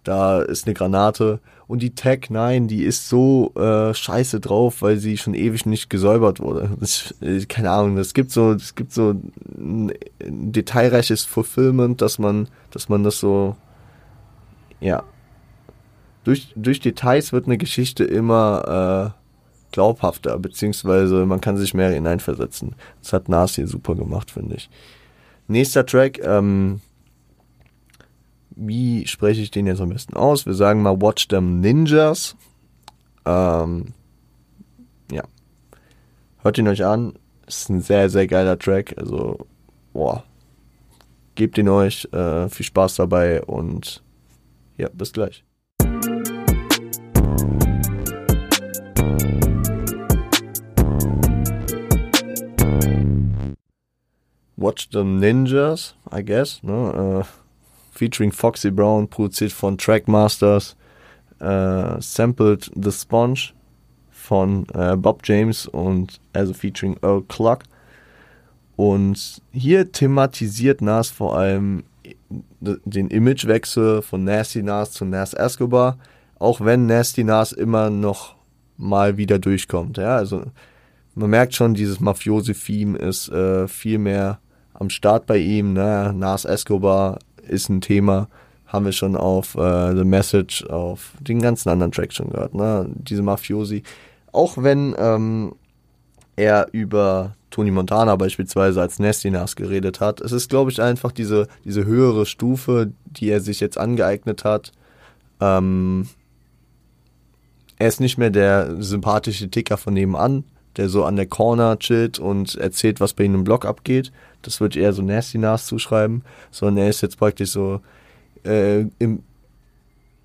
[0.04, 1.38] da ist eine Granate.
[1.72, 5.88] Und die Tech 9, die ist so äh, scheiße drauf, weil sie schon ewig nicht
[5.88, 6.76] gesäubert wurde.
[6.80, 9.14] Das, äh, keine Ahnung, es gibt so, es gibt so
[9.56, 9.90] ein,
[10.22, 13.56] ein detailreiches Fulfillment, dass man, dass man das so,
[14.80, 15.02] ja.
[16.24, 22.74] Durch, durch Details wird eine Geschichte immer äh, glaubhafter, beziehungsweise man kann sich mehr hineinversetzen.
[23.00, 24.68] Das hat Nas hier super gemacht, finde ich.
[25.48, 26.82] Nächster Track, ähm,
[28.56, 30.46] wie spreche ich den jetzt am besten aus?
[30.46, 32.36] Wir sagen mal Watch Them Ninjas.
[33.24, 33.94] Ähm,
[35.10, 35.22] ja.
[36.38, 37.14] Hört ihn euch an.
[37.46, 38.94] Ist ein sehr, sehr geiler Track.
[38.96, 39.46] Also,
[39.92, 40.24] boah.
[41.34, 42.08] Gebt ihn euch.
[42.12, 44.02] Äh, viel Spaß dabei und
[44.76, 45.44] ja, bis gleich.
[54.56, 57.24] Watch the Ninjas, I guess, ne?
[57.24, 57.41] Äh,
[58.02, 60.74] featuring Foxy Brown, produziert von Trackmasters,
[61.38, 63.52] äh, sampled The Sponge
[64.10, 67.62] von äh, Bob James und also featuring Earl Clark.
[68.74, 71.84] Und hier thematisiert Nas vor allem
[72.60, 75.96] den Imagewechsel von Nasty Nas zu Nas Escobar,
[76.40, 78.34] auch wenn Nasty Nas immer noch
[78.78, 79.96] mal wieder durchkommt.
[79.96, 80.42] Ja, also
[81.14, 84.40] man merkt schon, dieses Mafiosi-Theme ist äh, viel mehr
[84.74, 85.74] am Start bei ihm.
[85.74, 86.12] Ne?
[86.16, 88.28] Nas Escobar ist ein Thema,
[88.66, 92.54] haben wir schon auf äh, The Message, auf den ganzen anderen Tracks schon gehört.
[92.54, 92.88] Ne?
[92.94, 93.82] Diese Mafiosi.
[94.32, 95.54] Auch wenn ähm,
[96.36, 100.20] er über Tony Montana beispielsweise als Nasty Nas geredet hat.
[100.20, 104.72] Es ist, glaube ich, einfach diese, diese höhere Stufe, die er sich jetzt angeeignet hat.
[105.40, 106.08] Ähm,
[107.78, 110.44] er ist nicht mehr der sympathische Ticker von nebenan,
[110.76, 114.12] der so an der Corner chillt und erzählt, was bei ihm im Blog abgeht.
[114.42, 117.80] Das würde ich eher so Nasty Nas zuschreiben, sondern er ist jetzt praktisch so
[118.44, 119.22] äh, im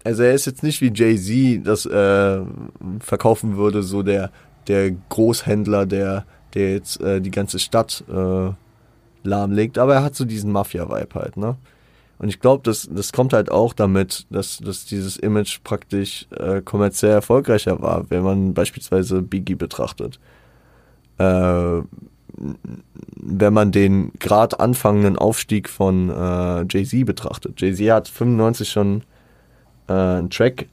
[0.07, 2.39] also er ist jetzt nicht wie Jay-Z das äh,
[3.01, 4.31] verkaufen würde, so der,
[4.67, 8.51] der Großhändler, der, der jetzt äh, die ganze Stadt äh,
[9.27, 11.57] lahmlegt, aber er hat so diesen Mafia-Vibe halt, ne?
[12.19, 16.61] Und ich glaube, das, das kommt halt auch damit, dass, dass dieses Image praktisch äh,
[16.61, 20.19] kommerziell erfolgreicher war, wenn man beispielsweise Biggie betrachtet.
[21.17, 21.81] Äh,
[23.15, 27.59] wenn man den gerade anfangenden Aufstieg von äh, Jay-Z betrachtet.
[27.59, 29.01] Jay-Z hat 95 schon
[29.87, 30.67] äh, einen Track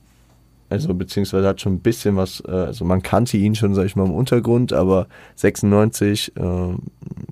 [0.68, 3.96] Also beziehungsweise hat schon ein bisschen was, äh, also man kannte ihn schon, sag ich
[3.96, 6.42] mal, im Untergrund, aber 96, äh,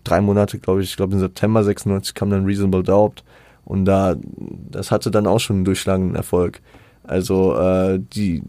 [0.05, 3.25] drei Monate, glaube ich, ich glaube im September 96 kam dann Reasonable Doubt
[3.65, 4.17] und da,
[4.71, 6.61] das hatte dann auch schon einen durchschlagenden Erfolg.
[7.05, 8.43] Also äh, die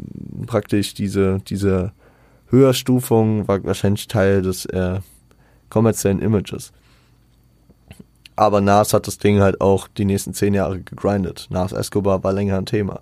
[0.46, 1.92] praktisch diese, diese
[2.54, 5.00] Höherstufung war wahrscheinlich Teil des äh,
[5.70, 6.72] kommerziellen Images.
[8.36, 11.48] Aber Nas hat das Ding halt auch die nächsten zehn Jahre gegrindet.
[11.50, 13.02] Nas Escobar war länger ein Thema.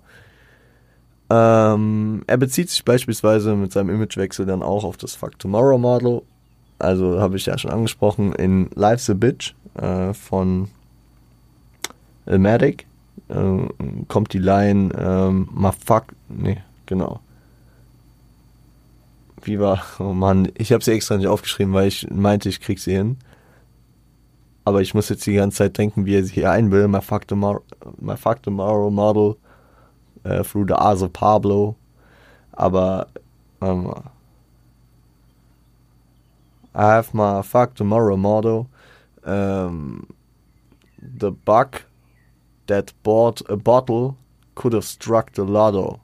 [1.30, 6.22] Ähm, er bezieht sich beispielsweise mit seinem Imagewechsel dann auch auf das Fuck Tomorrow Model.
[6.78, 10.68] Also habe ich ja schon angesprochen in Life's a Bitch äh, von
[12.26, 12.86] Ilmatic
[13.28, 17.20] äh, kommt die Line ähm, ma fuck, nee, genau.
[19.42, 22.78] Wie war, oh Mann, ich habe sie extra nicht aufgeschrieben, weil ich meinte, ich krieg
[22.78, 23.18] sie hin.
[24.64, 26.90] Aber ich muss jetzt die ganze Zeit denken, wie er sie hier einbildet.
[26.90, 27.62] My fuck tomorrow,
[28.00, 29.36] my fuck tomorrow model
[30.24, 31.74] uh, through the eyes of Pablo.
[32.52, 33.08] Aber
[33.60, 33.92] ähm,
[36.74, 38.68] I have my fuck tomorrow model.
[39.24, 40.06] Um,
[41.00, 41.82] the buck
[42.68, 44.16] that bought a bottle
[44.54, 46.00] could have struck the lotto.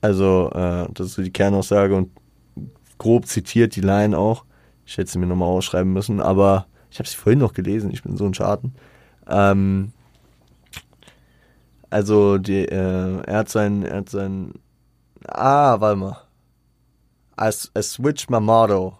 [0.00, 2.10] Also, äh, das ist die Kernaussage und
[2.98, 4.44] grob zitiert die Line auch.
[4.86, 7.90] Ich hätte sie mir nochmal ausschreiben müssen, aber ich habe sie vorhin noch gelesen.
[7.90, 8.74] Ich bin so ein Schaden.
[9.28, 9.92] Ähm,
[11.90, 14.54] also, die, äh, er hat sein, er hat sein,
[15.26, 16.16] ah, warte mal.
[17.40, 18.98] I, I switched my motto.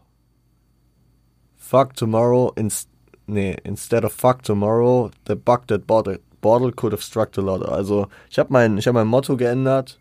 [1.56, 2.88] Fuck tomorrow instead
[3.28, 7.66] nee, instead of fuck tomorrow, the bug that bottle, bottle could have struck the lotto.
[7.66, 9.98] Also ich habe mein, hab mein Motto geändert.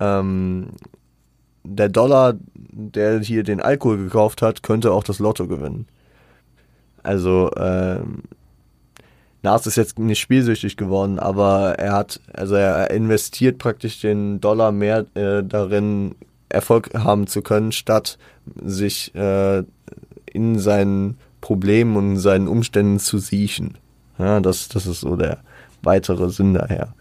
[0.00, 0.68] Ähm,
[1.62, 5.86] der Dollar, der hier den Alkohol gekauft hat, könnte auch das Lotto gewinnen.
[7.02, 8.22] Also ähm,
[9.42, 14.72] Nas ist jetzt nicht spielsüchtig geworden, aber er hat, also er investiert praktisch den Dollar
[14.72, 16.14] mehr äh, darin,
[16.50, 18.18] Erfolg haben zu können, statt
[18.62, 19.62] sich äh,
[20.26, 23.78] in seinen Problemen und seinen Umständen zu siechen.
[24.18, 25.38] Ja, das, das ist so der
[25.82, 26.92] weitere Sinn daher.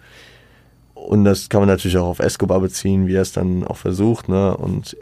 [1.09, 4.29] Und das kann man natürlich auch auf Escobar beziehen, wie er es dann auch versucht,
[4.29, 4.55] ne?
[4.55, 4.95] Und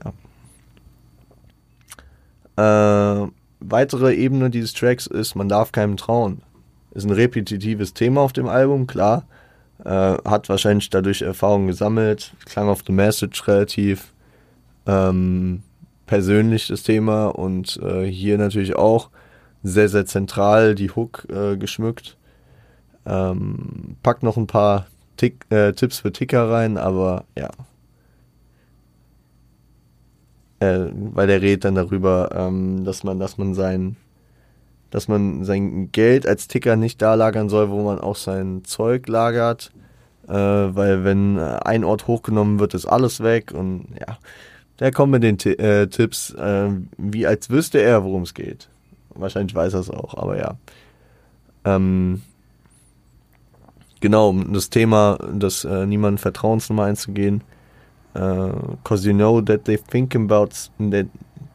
[2.56, 3.24] ja.
[3.26, 3.28] Äh,
[3.60, 6.44] weitere Ebene dieses Tracks ist, man darf keinem trauen.
[6.92, 9.26] Ist ein repetitives Thema auf dem Album, klar.
[9.84, 14.14] Äh, hat wahrscheinlich dadurch Erfahrungen gesammelt, klang auf The Message relativ
[14.86, 15.62] ähm,
[16.06, 19.10] persönlich das Thema und äh, hier natürlich auch
[19.62, 22.16] sehr, sehr zentral die Hook äh, geschmückt.
[23.06, 27.50] Ähm, packt noch ein paar Tick, äh, Tipps für Ticker rein, aber ja.
[30.60, 33.96] Äh, weil der redet dann darüber, ähm, dass man, dass man sein,
[34.90, 39.08] dass man sein Geld als Ticker nicht da lagern soll, wo man auch sein Zeug
[39.08, 39.72] lagert.
[40.28, 44.18] Äh, weil wenn ein Ort hochgenommen wird, ist alles weg und ja.
[44.80, 48.70] Der kommt mit den T äh, Tipps, äh, wie als wüsste er, worum es geht.
[49.16, 50.56] Wahrscheinlich weiß er es auch, aber ja.
[51.66, 52.22] Ähm,
[54.00, 57.42] genau, um das Thema, das äh, niemandem Vertrauensnummer einzugehen.
[58.16, 61.06] Uh, Cause you know that they think about that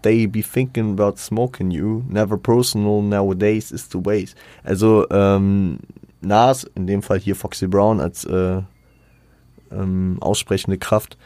[0.02, 2.04] they be thinking about smoking you.
[2.08, 4.34] Never personal nowadays is the ways.
[4.62, 5.78] Also ähm,
[6.20, 8.62] Nas, in dem Fall hier Foxy Brown als äh,
[9.72, 11.16] ähm, aussprechende Kraft,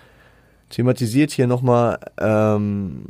[0.71, 3.05] thematisiert hier nochmal, ähm,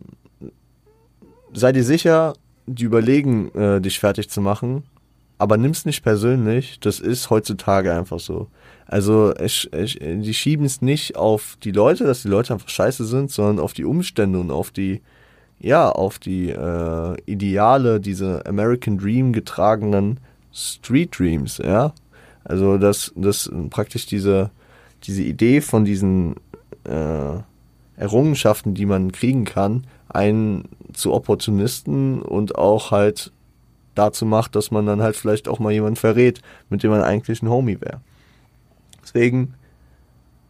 [1.52, 2.34] sei dir sicher,
[2.66, 4.82] die überlegen, äh, dich fertig zu machen,
[5.38, 6.80] aber nimm's nicht persönlich.
[6.80, 8.48] Das ist heutzutage einfach so.
[8.86, 13.04] Also ich, ich, die schieben es nicht auf die Leute, dass die Leute einfach scheiße
[13.04, 15.02] sind, sondern auf die Umstände und auf die,
[15.58, 20.20] ja, auf die äh, Ideale, diese American Dream getragenen
[20.52, 21.92] Street Dreams, ja.
[22.44, 24.50] Also dass das praktisch diese,
[25.02, 26.36] diese Idee von diesen
[26.84, 27.38] äh,
[27.96, 33.32] Errungenschaften, die man kriegen kann, einen zu Opportunisten und auch halt
[33.98, 37.42] dazu macht, dass man dann halt vielleicht auch mal jemanden verrät, mit dem man eigentlich
[37.42, 38.00] ein Homie wäre.
[39.02, 39.54] Deswegen,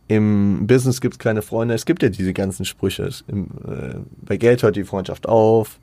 [0.09, 1.75] im Business gibt es keine Freunde.
[1.75, 3.09] Es gibt ja diese ganzen Sprüche.
[3.27, 5.81] Im, äh, bei Geld hört die Freundschaft auf,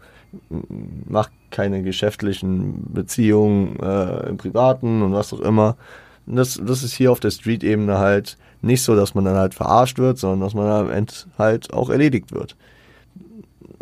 [1.08, 5.78] macht keine geschäftlichen Beziehungen äh, im Privaten und was auch immer.
[6.26, 9.99] das, das ist hier auf der Street-Ebene halt nicht so, dass man dann halt verarscht
[9.99, 12.56] wird, sondern dass man am Ende halt auch erledigt wird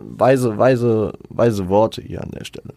[0.02, 2.74] weise, weise, weise Worte hier an der Stelle.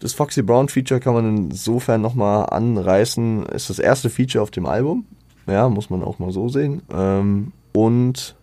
[0.00, 3.46] Das Foxy Brown Feature kann man insofern nochmal anreißen.
[3.46, 5.06] Ist das erste Feature auf dem Album.
[5.46, 6.82] Ja, muss man auch mal so sehen.
[6.92, 8.36] Ähm, und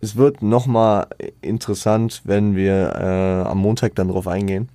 [0.00, 1.06] es wird nochmal
[1.40, 4.68] interessant, wenn wir äh, am Montag dann drauf eingehen.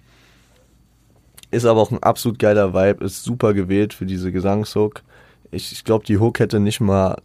[1.52, 5.04] Ist aber auch ein absolut geiler Vibe, ist super gewählt für diese Gesangshook.
[5.52, 7.22] Ich, ich glaube, die Hook hätte nicht mal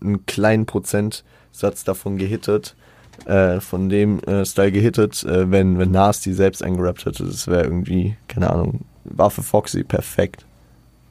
[0.00, 2.76] einen kleinen Prozentsatz davon gehittet,
[3.24, 7.24] äh, von dem äh, Style gehittet, äh, wenn, wenn Nas die selbst eingerappt hätte.
[7.24, 10.44] Das wäre irgendwie, keine Ahnung, war für Foxy perfekt.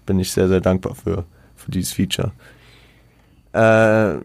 [0.06, 2.32] Bin ich sehr, sehr dankbar für, für dieses Feature.
[3.54, 4.18] Äh,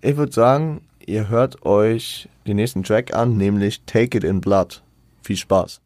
[0.00, 4.82] ich würde sagen, ihr hört euch den nächsten Track an, nämlich Take It in Blood.
[5.22, 5.80] Viel Spaß.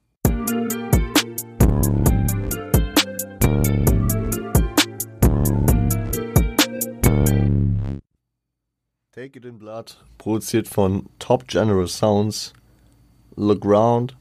[9.23, 12.53] Take It in Blood, produziert von Top General Sounds,
[13.37, 14.17] Le Ground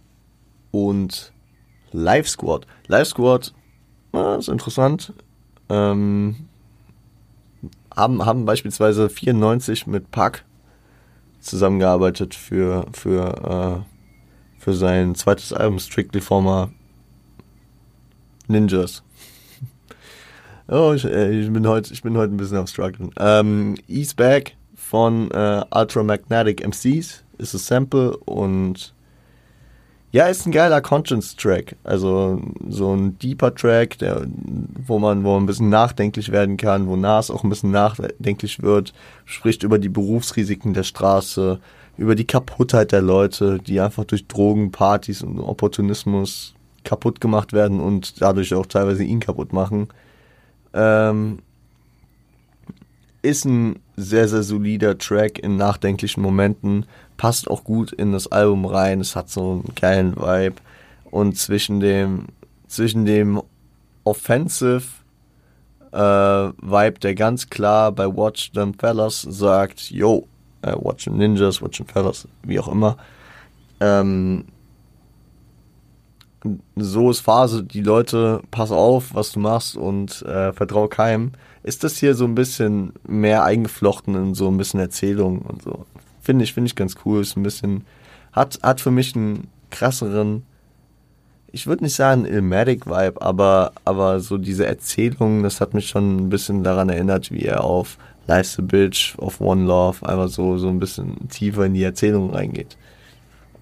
[0.69, 1.33] und
[1.91, 2.67] Live Squad.
[2.85, 3.51] Live Squad,
[4.11, 5.11] na, ist interessant.
[5.69, 6.47] Ähm,
[7.95, 10.45] haben, haben beispielsweise 94 mit Pack
[11.39, 16.69] zusammengearbeitet für, für, äh, für sein zweites Album Strictly Former
[18.47, 19.01] Ninjas.
[20.67, 23.09] oh, ich, äh, ich, bin heute, ich bin heute ein bisschen am Struggeln.
[23.17, 24.57] Ähm, East Back
[24.91, 28.93] von äh, Ultramagnetic MCs ist ein Sample und
[30.11, 31.77] ja, ist ein geiler Conscience-Track.
[31.85, 34.27] Also so ein deeper Track, der,
[34.85, 38.61] wo man, wo man ein bisschen nachdenklich werden kann, wo Nas auch ein bisschen nachdenklich
[38.61, 38.91] wird,
[39.23, 41.61] spricht über die Berufsrisiken der Straße,
[41.95, 47.79] über die Kaputtheit der Leute, die einfach durch Drogen, Partys und Opportunismus kaputt gemacht werden
[47.79, 49.87] und dadurch auch teilweise ihn kaputt machen.
[50.73, 51.39] Ähm,
[53.21, 56.85] ist ein sehr, sehr solider Track in nachdenklichen Momenten,
[57.17, 60.55] passt auch gut in das Album rein, es hat so einen geilen Vibe.
[61.11, 62.27] Und zwischen dem,
[62.67, 63.41] zwischen dem
[64.03, 64.83] Offensive
[65.91, 70.27] äh, Vibe, der ganz klar bei Watch Them Fellas sagt, yo,
[70.61, 72.97] äh, Watch Them Ninjas, Watch Them Fellas, wie auch immer,
[73.79, 74.45] ähm,
[76.75, 81.83] so ist Phase, die Leute, pass auf, was du machst und äh, vertrau keinem ist
[81.83, 85.85] das hier so ein bisschen mehr eingeflochten in so ein bisschen Erzählung und so.
[86.21, 87.21] Finde ich, finde ich ganz cool.
[87.21, 87.85] Ist ein bisschen,
[88.31, 90.43] hat, hat für mich einen krasseren,
[91.51, 96.29] ich würde nicht sagen Ilmatic-Vibe, aber, aber so diese Erzählung, das hat mich schon ein
[96.29, 97.97] bisschen daran erinnert, wie er auf
[98.27, 102.31] Life's a Bitch, auf One Love, einfach so, so ein bisschen tiefer in die Erzählung
[102.31, 102.77] reingeht.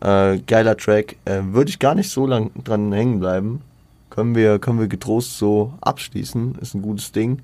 [0.02, 1.18] Äh, geiler Track.
[1.26, 3.62] Äh, würde ich gar nicht so lang dran hängen bleiben.
[4.10, 6.56] Können wir, können wir getrost so abschließen.
[6.62, 7.42] Ist ein gutes Ding.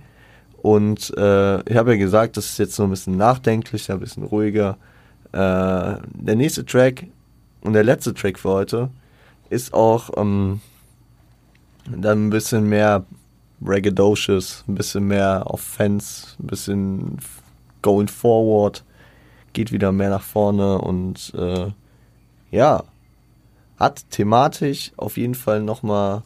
[0.65, 4.23] Und äh, ich habe ja gesagt, das ist jetzt so ein bisschen nachdenklicher, ein bisschen
[4.23, 4.77] ruhiger.
[5.31, 7.05] Äh, der nächste Track
[7.61, 8.89] und der letzte Track für heute
[9.51, 10.61] ist auch ähm,
[11.85, 13.05] dann ein bisschen mehr
[13.63, 17.19] Raggadocious, ein bisschen mehr Offense, ein bisschen
[17.83, 18.83] going forward,
[19.53, 21.67] geht wieder mehr nach vorne und äh,
[22.49, 22.83] ja,
[23.77, 26.23] hat thematisch auf jeden Fall nochmal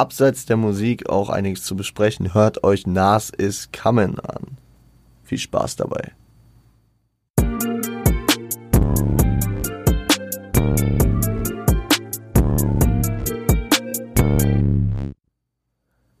[0.00, 2.32] abseits der Musik auch einiges zu besprechen.
[2.32, 4.56] Hört euch Nas is Coming an.
[5.24, 6.12] Viel Spaß dabei.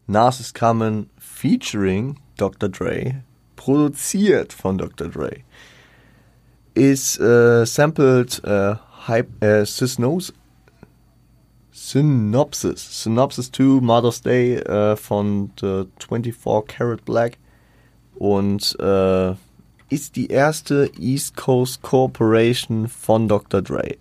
[0.06, 2.68] Nas is Coming featuring Dr.
[2.68, 3.22] Dre,
[3.56, 5.08] produziert von Dr.
[5.08, 5.38] Dre,
[6.74, 8.74] ist äh, sampled äh,
[9.06, 10.34] Hype, äh, Sysnose
[11.72, 13.02] Synopsis.
[13.02, 17.38] Synopsis 2 Mother's Day äh, von The 24 Karat Black
[18.16, 19.34] und äh,
[19.88, 23.62] ist die erste East Coast Corporation von Dr.
[23.62, 23.96] Dre.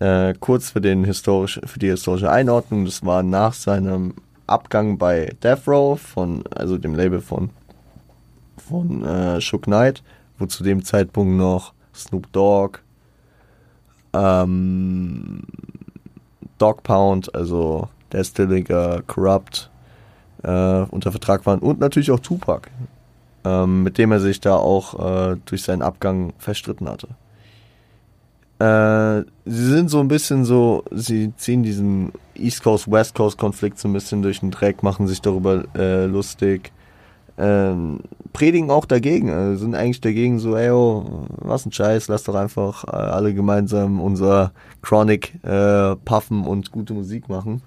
[0.00, 4.14] Äh, kurz für, den historisch, für die historische Einordnung, das war nach seinem
[4.46, 7.50] Abgang bei Death Row, von, also dem Label von,
[8.56, 10.02] von äh, Shook Knight,
[10.38, 12.80] wo zu dem Zeitpunkt noch Snoop Dogg,
[14.12, 15.42] ähm,
[16.60, 19.70] Dog Pound, also Destilliger, Corrupt
[20.42, 22.70] äh, unter Vertrag waren und natürlich auch Tupac,
[23.44, 27.08] ähm, mit dem er sich da auch äh, durch seinen Abgang verstritten hatte.
[28.58, 33.78] Äh, sie sind so ein bisschen so, sie ziehen diesen East Coast, West Coast Konflikt
[33.78, 36.72] so ein bisschen durch den Dreck, machen sich darüber äh, lustig
[37.40, 38.00] ähm,
[38.32, 42.34] predigen auch dagegen, also sind eigentlich dagegen so, ey, oh, was ein Scheiß, lass doch
[42.34, 47.62] einfach äh, alle gemeinsam unser Chronic äh, puffen und gute Musik machen.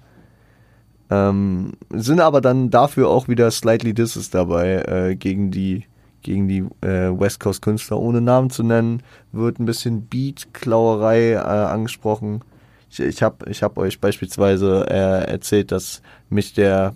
[1.10, 5.84] Ähm, sind aber dann dafür auch wieder slightly disses dabei äh, gegen die
[6.22, 9.02] gegen die äh, West Coast Künstler, ohne Namen zu nennen,
[9.32, 12.40] wird ein bisschen Beat-Klauerei äh, angesprochen.
[12.88, 16.00] Ich, ich habe hab euch beispielsweise äh, erzählt, dass
[16.30, 16.94] mich der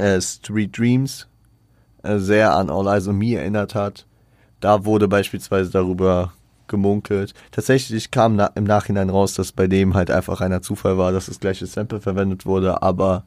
[0.00, 1.28] äh, Street Dreams
[2.02, 4.06] äh, sehr an All Eyes on Me erinnert hat.
[4.60, 6.32] Da wurde beispielsweise darüber
[6.66, 7.34] gemunkelt.
[7.50, 11.26] Tatsächlich kam na im Nachhinein raus, dass bei dem halt einfach einer Zufall war, dass
[11.26, 13.24] das gleiche Sample verwendet wurde, aber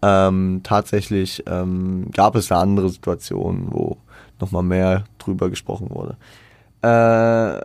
[0.00, 3.98] ähm, tatsächlich ähm, gab es da andere Situationen, wo
[4.40, 6.16] nochmal mehr drüber gesprochen wurde.
[6.82, 7.60] Äh,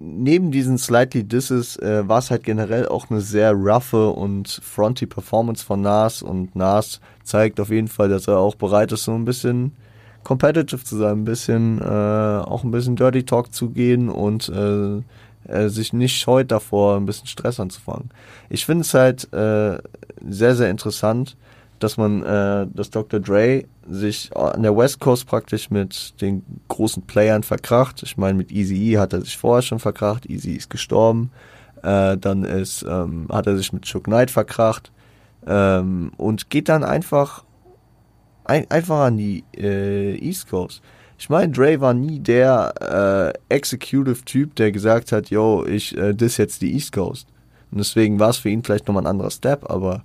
[0.00, 5.06] neben diesen Slightly Disses äh, war es halt generell auch eine sehr roughe und fronty
[5.06, 9.14] Performance von Nas und Nas zeigt auf jeden Fall, dass er auch bereit ist, so
[9.14, 9.72] ein bisschen
[10.24, 15.02] competitive zu sein, ein bisschen äh, auch ein bisschen Dirty Talk zu gehen und äh,
[15.50, 18.10] äh, sich nicht scheut davor, ein bisschen Stress anzufangen.
[18.50, 19.78] Ich finde es halt äh,
[20.28, 21.36] sehr, sehr interessant,
[21.78, 23.20] dass man, äh, dass Dr.
[23.20, 28.02] Dre sich an der West Coast praktisch mit den großen Playern verkracht.
[28.02, 30.26] Ich meine, mit Easy E hat er sich vorher schon verkracht.
[30.26, 31.30] Easy ist gestorben.
[31.82, 34.90] Äh, dann ist, ähm, hat er sich mit Chuck Knight verkracht
[35.46, 37.44] ähm, und geht dann einfach
[38.44, 40.82] ein, einfach an die äh, East Coast.
[41.18, 46.36] Ich meine, Dre war nie der äh, Executive-Typ, der gesagt hat, yo, ich äh, dis
[46.36, 47.28] jetzt die East Coast.
[47.70, 50.04] Und deswegen war es für ihn vielleicht nochmal ein anderer Step, aber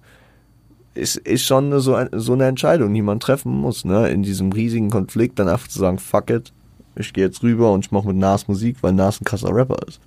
[0.94, 4.10] ist, ist schon so, ein, so eine Entscheidung, die man treffen muss, ne?
[4.10, 6.54] In diesem riesigen Konflikt dann einfach zu sagen, fuck it,
[6.96, 9.88] ich gehe jetzt rüber und ich mache mit Nas Musik, weil Nas ein krasser Rapper
[9.88, 10.00] ist.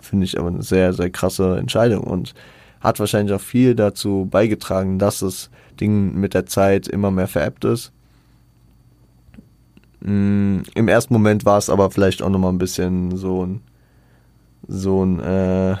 [0.00, 2.34] Finde ich aber eine sehr, sehr krasse Entscheidung und
[2.80, 5.50] hat wahrscheinlich auch viel dazu beigetragen, dass das
[5.80, 7.92] Ding mit der Zeit immer mehr veräppt ist.
[10.00, 13.60] Mm, Im ersten Moment war es aber vielleicht auch nochmal ein bisschen so ein,
[14.68, 15.76] so ein, äh,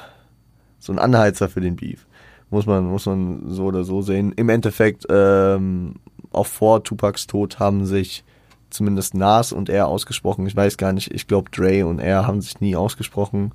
[0.78, 2.06] so ein Anheizer für den Beef
[2.54, 4.32] muss man, muss man so oder so sehen.
[4.36, 5.96] Im Endeffekt, ähm,
[6.32, 8.24] auch vor Tupacs Tod haben sich
[8.70, 10.46] zumindest Nas und er ausgesprochen.
[10.46, 13.52] Ich weiß gar nicht, ich glaube Dre und er haben sich nie ausgesprochen,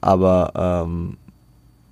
[0.00, 1.16] aber ähm,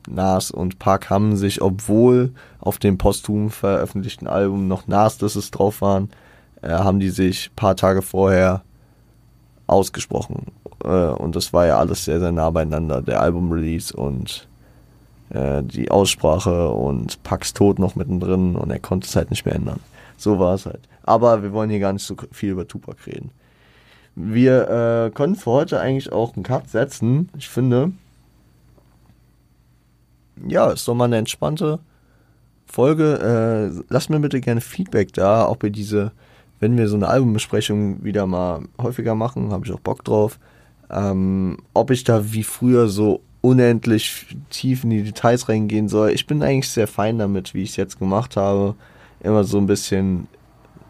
[0.09, 5.81] Nas und Park haben sich, obwohl auf dem posthum veröffentlichten Album noch Nas Disses drauf
[5.81, 6.11] waren,
[6.63, 8.63] äh, haben die sich paar Tage vorher
[9.67, 10.47] ausgesprochen.
[10.85, 14.50] Äh, und das war ja alles sehr, sehr nah beieinander, der Album-Release und
[15.31, 19.55] äh, die Aussprache und Pax Tod noch mittendrin und er konnte es halt nicht mehr
[19.55, 19.81] ändern.
[20.17, 20.81] So war es halt.
[21.03, 23.31] Aber wir wollen hier gar nicht so viel über Tupac reden.
[24.15, 24.69] Wir
[25.07, 27.31] äh, können für heute eigentlich auch einen Cut setzen.
[27.39, 27.93] Ich finde,
[30.47, 31.79] ja, ist doch mal eine entspannte
[32.67, 33.73] Folge.
[33.73, 36.13] Äh, lasst mir bitte gerne Feedback da, auch bei diese,
[36.59, 40.39] wenn wir so eine Albumbesprechung wieder mal häufiger machen, habe ich auch Bock drauf.
[40.91, 46.11] Ähm, ob ich da wie früher so unendlich tief in die Details reingehen soll.
[46.11, 48.75] Ich bin eigentlich sehr fein damit, wie ich es jetzt gemacht habe.
[49.21, 50.29] Immer so ein bisschen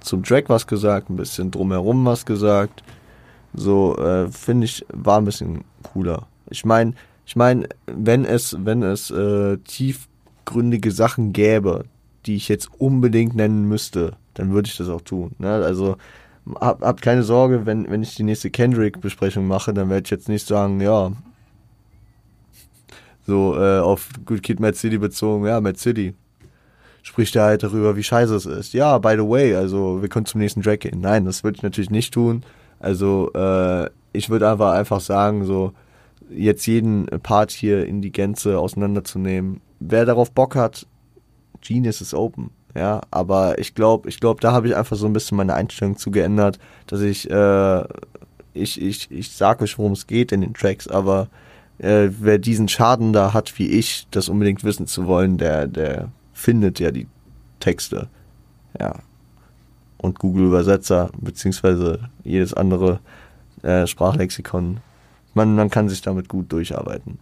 [0.00, 2.82] zum Track was gesagt, ein bisschen drumherum was gesagt.
[3.54, 6.26] So äh, finde ich war ein bisschen cooler.
[6.48, 6.94] Ich meine,
[7.26, 11.84] ich meine, wenn es wenn es äh, tiefgründige Sachen gäbe,
[12.26, 15.32] die ich jetzt unbedingt nennen müsste, dann würde ich das auch tun.
[15.38, 15.48] Ne?
[15.48, 15.96] Also
[16.60, 20.10] hab, habt keine Sorge, wenn wenn ich die nächste Kendrick Besprechung mache, dann werde ich
[20.10, 21.12] jetzt nicht sagen, ja,
[23.30, 26.14] so äh, auf Good Kid, Mad City bezogen, ja, Mad City.
[27.02, 28.74] Spricht er halt darüber, wie scheiße es ist.
[28.74, 31.00] Ja, by the way, also wir können zum nächsten Track gehen.
[31.00, 32.42] Nein, das würde ich natürlich nicht tun.
[32.80, 35.72] Also äh, ich würde einfach einfach sagen, so
[36.28, 39.60] jetzt jeden Part hier in die Gänze auseinanderzunehmen.
[39.78, 40.86] Wer darauf Bock hat,
[41.60, 42.50] Genius ist open.
[42.74, 45.96] Ja, aber ich glaube, ich glaube, da habe ich einfach so ein bisschen meine Einstellung
[45.96, 47.84] zu geändert, dass ich, äh,
[48.54, 51.28] ich, ich, ich sage euch, worum es geht in den Tracks, aber
[51.80, 56.08] äh, wer diesen Schaden da hat, wie ich, das unbedingt wissen zu wollen, der, der
[56.32, 57.06] findet ja die
[57.58, 58.08] Texte.
[58.78, 58.96] Ja.
[59.96, 63.00] Und Google Übersetzer, beziehungsweise jedes andere
[63.62, 64.80] äh, Sprachlexikon.
[65.34, 67.18] Man, man kann sich damit gut durcharbeiten.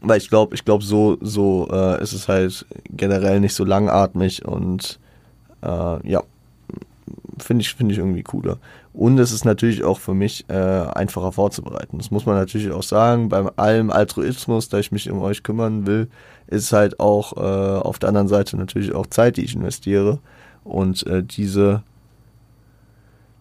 [0.00, 4.44] Weil ich glaube, ich glaube, so, so äh, ist es halt generell nicht so langatmig
[4.44, 4.98] und
[5.62, 6.22] äh, ja,
[7.38, 8.58] finde ich, finde ich irgendwie cooler.
[8.92, 11.98] Und es ist natürlich auch für mich äh, einfacher vorzubereiten.
[11.98, 13.28] Das muss man natürlich auch sagen.
[13.28, 16.08] Bei allem Altruismus, da ich mich um euch kümmern will,
[16.46, 17.40] ist halt auch äh,
[17.80, 20.18] auf der anderen Seite natürlich auch Zeit, die ich investiere.
[20.64, 21.82] Und äh, diese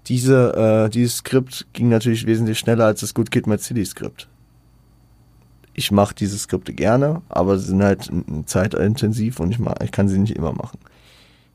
[0.08, 4.28] diese, äh, dieses Skript ging natürlich wesentlich schneller als das Good Kid Mad City Skript.
[5.74, 8.12] Ich mache diese Skripte gerne, aber sie sind halt
[8.46, 10.80] zeitintensiv und ich, mach, ich kann sie nicht immer machen.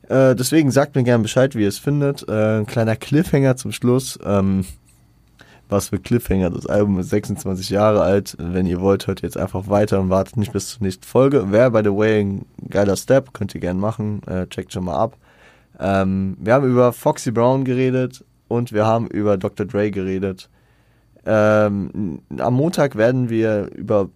[0.09, 2.29] Äh, deswegen sagt mir gerne Bescheid, wie ihr es findet.
[2.29, 4.19] Äh, ein kleiner Cliffhanger zum Schluss.
[4.25, 4.65] Ähm,
[5.69, 6.51] was für Cliffhanger.
[6.51, 8.37] Das Album ist 26 Jahre alt.
[8.39, 11.51] Wenn ihr wollt, hört jetzt einfach weiter und wartet nicht bis zur nächsten Folge.
[11.51, 13.33] Wäre, by the way, ein geiler Step.
[13.33, 14.23] Könnt ihr gerne machen.
[14.27, 15.17] Äh, checkt schon mal ab.
[15.79, 19.67] Ähm, wir haben über Foxy Brown geredet und wir haben über Dr.
[19.67, 20.49] Dre geredet.
[21.25, 24.09] Ähm, am Montag werden wir über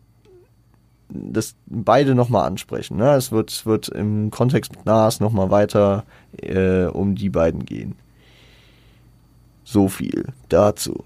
[1.13, 2.97] das beide nochmal ansprechen.
[2.97, 3.15] Ne?
[3.15, 6.05] Es wird, wird im Kontext mit Nas nochmal weiter
[6.39, 7.97] äh, um die beiden gehen.
[9.65, 11.05] So viel dazu.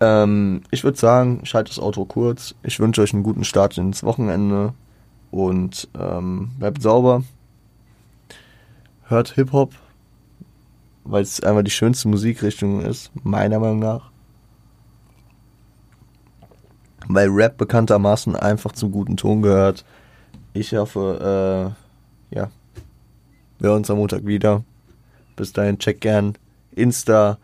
[0.00, 2.54] Ähm, ich würde sagen, schaltet das Auto kurz.
[2.62, 4.74] Ich wünsche euch einen guten Start ins Wochenende
[5.30, 7.22] und ähm, bleibt sauber.
[9.04, 9.72] Hört Hip-Hop,
[11.04, 14.10] weil es einfach die schönste Musikrichtung ist, meiner Meinung nach.
[17.08, 19.84] Weil Rap bekanntermaßen einfach zum guten Ton gehört.
[20.52, 21.74] Ich hoffe,
[22.32, 22.50] äh, ja,
[23.58, 24.62] wir hören uns am Montag wieder.
[25.36, 26.34] Bis dahin, check gern
[26.72, 27.38] Insta.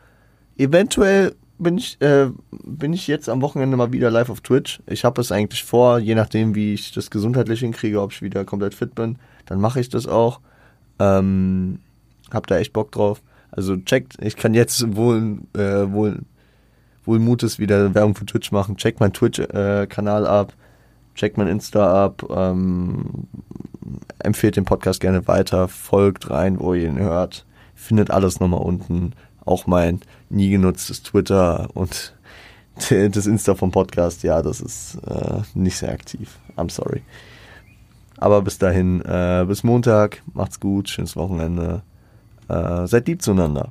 [0.57, 4.81] Eventuell bin ich, äh, bin ich jetzt am Wochenende mal wieder live auf Twitch.
[4.87, 8.45] Ich habe es eigentlich vor, je nachdem, wie ich das gesundheitlich hinkriege, ob ich wieder
[8.45, 10.41] komplett fit bin, dann mache ich das auch.
[10.99, 11.81] Ähm,
[12.33, 13.23] hab da echt Bock drauf.
[13.51, 16.21] Also checkt, ich kann jetzt wohl, äh, wohl,
[17.05, 18.77] wohl Mutes wieder Werbung für Twitch machen.
[18.77, 20.55] Checkt mein Twitch-Kanal ab,
[21.15, 23.29] checkt mein Insta ab, ähm,
[24.19, 27.45] empfehlt den Podcast gerne weiter, folgt rein, wo ihr ihn hört.
[27.75, 29.13] Findet alles nochmal unten.
[29.45, 30.01] Auch mein
[30.31, 32.15] nie genutztes Twitter und
[32.89, 36.39] das Insta vom Podcast, ja, das ist äh, nicht sehr aktiv.
[36.57, 37.03] I'm sorry.
[38.17, 41.83] Aber bis dahin, äh, bis Montag, macht's gut, schönes Wochenende.
[42.49, 43.63] Äh, seid lieb zueinander.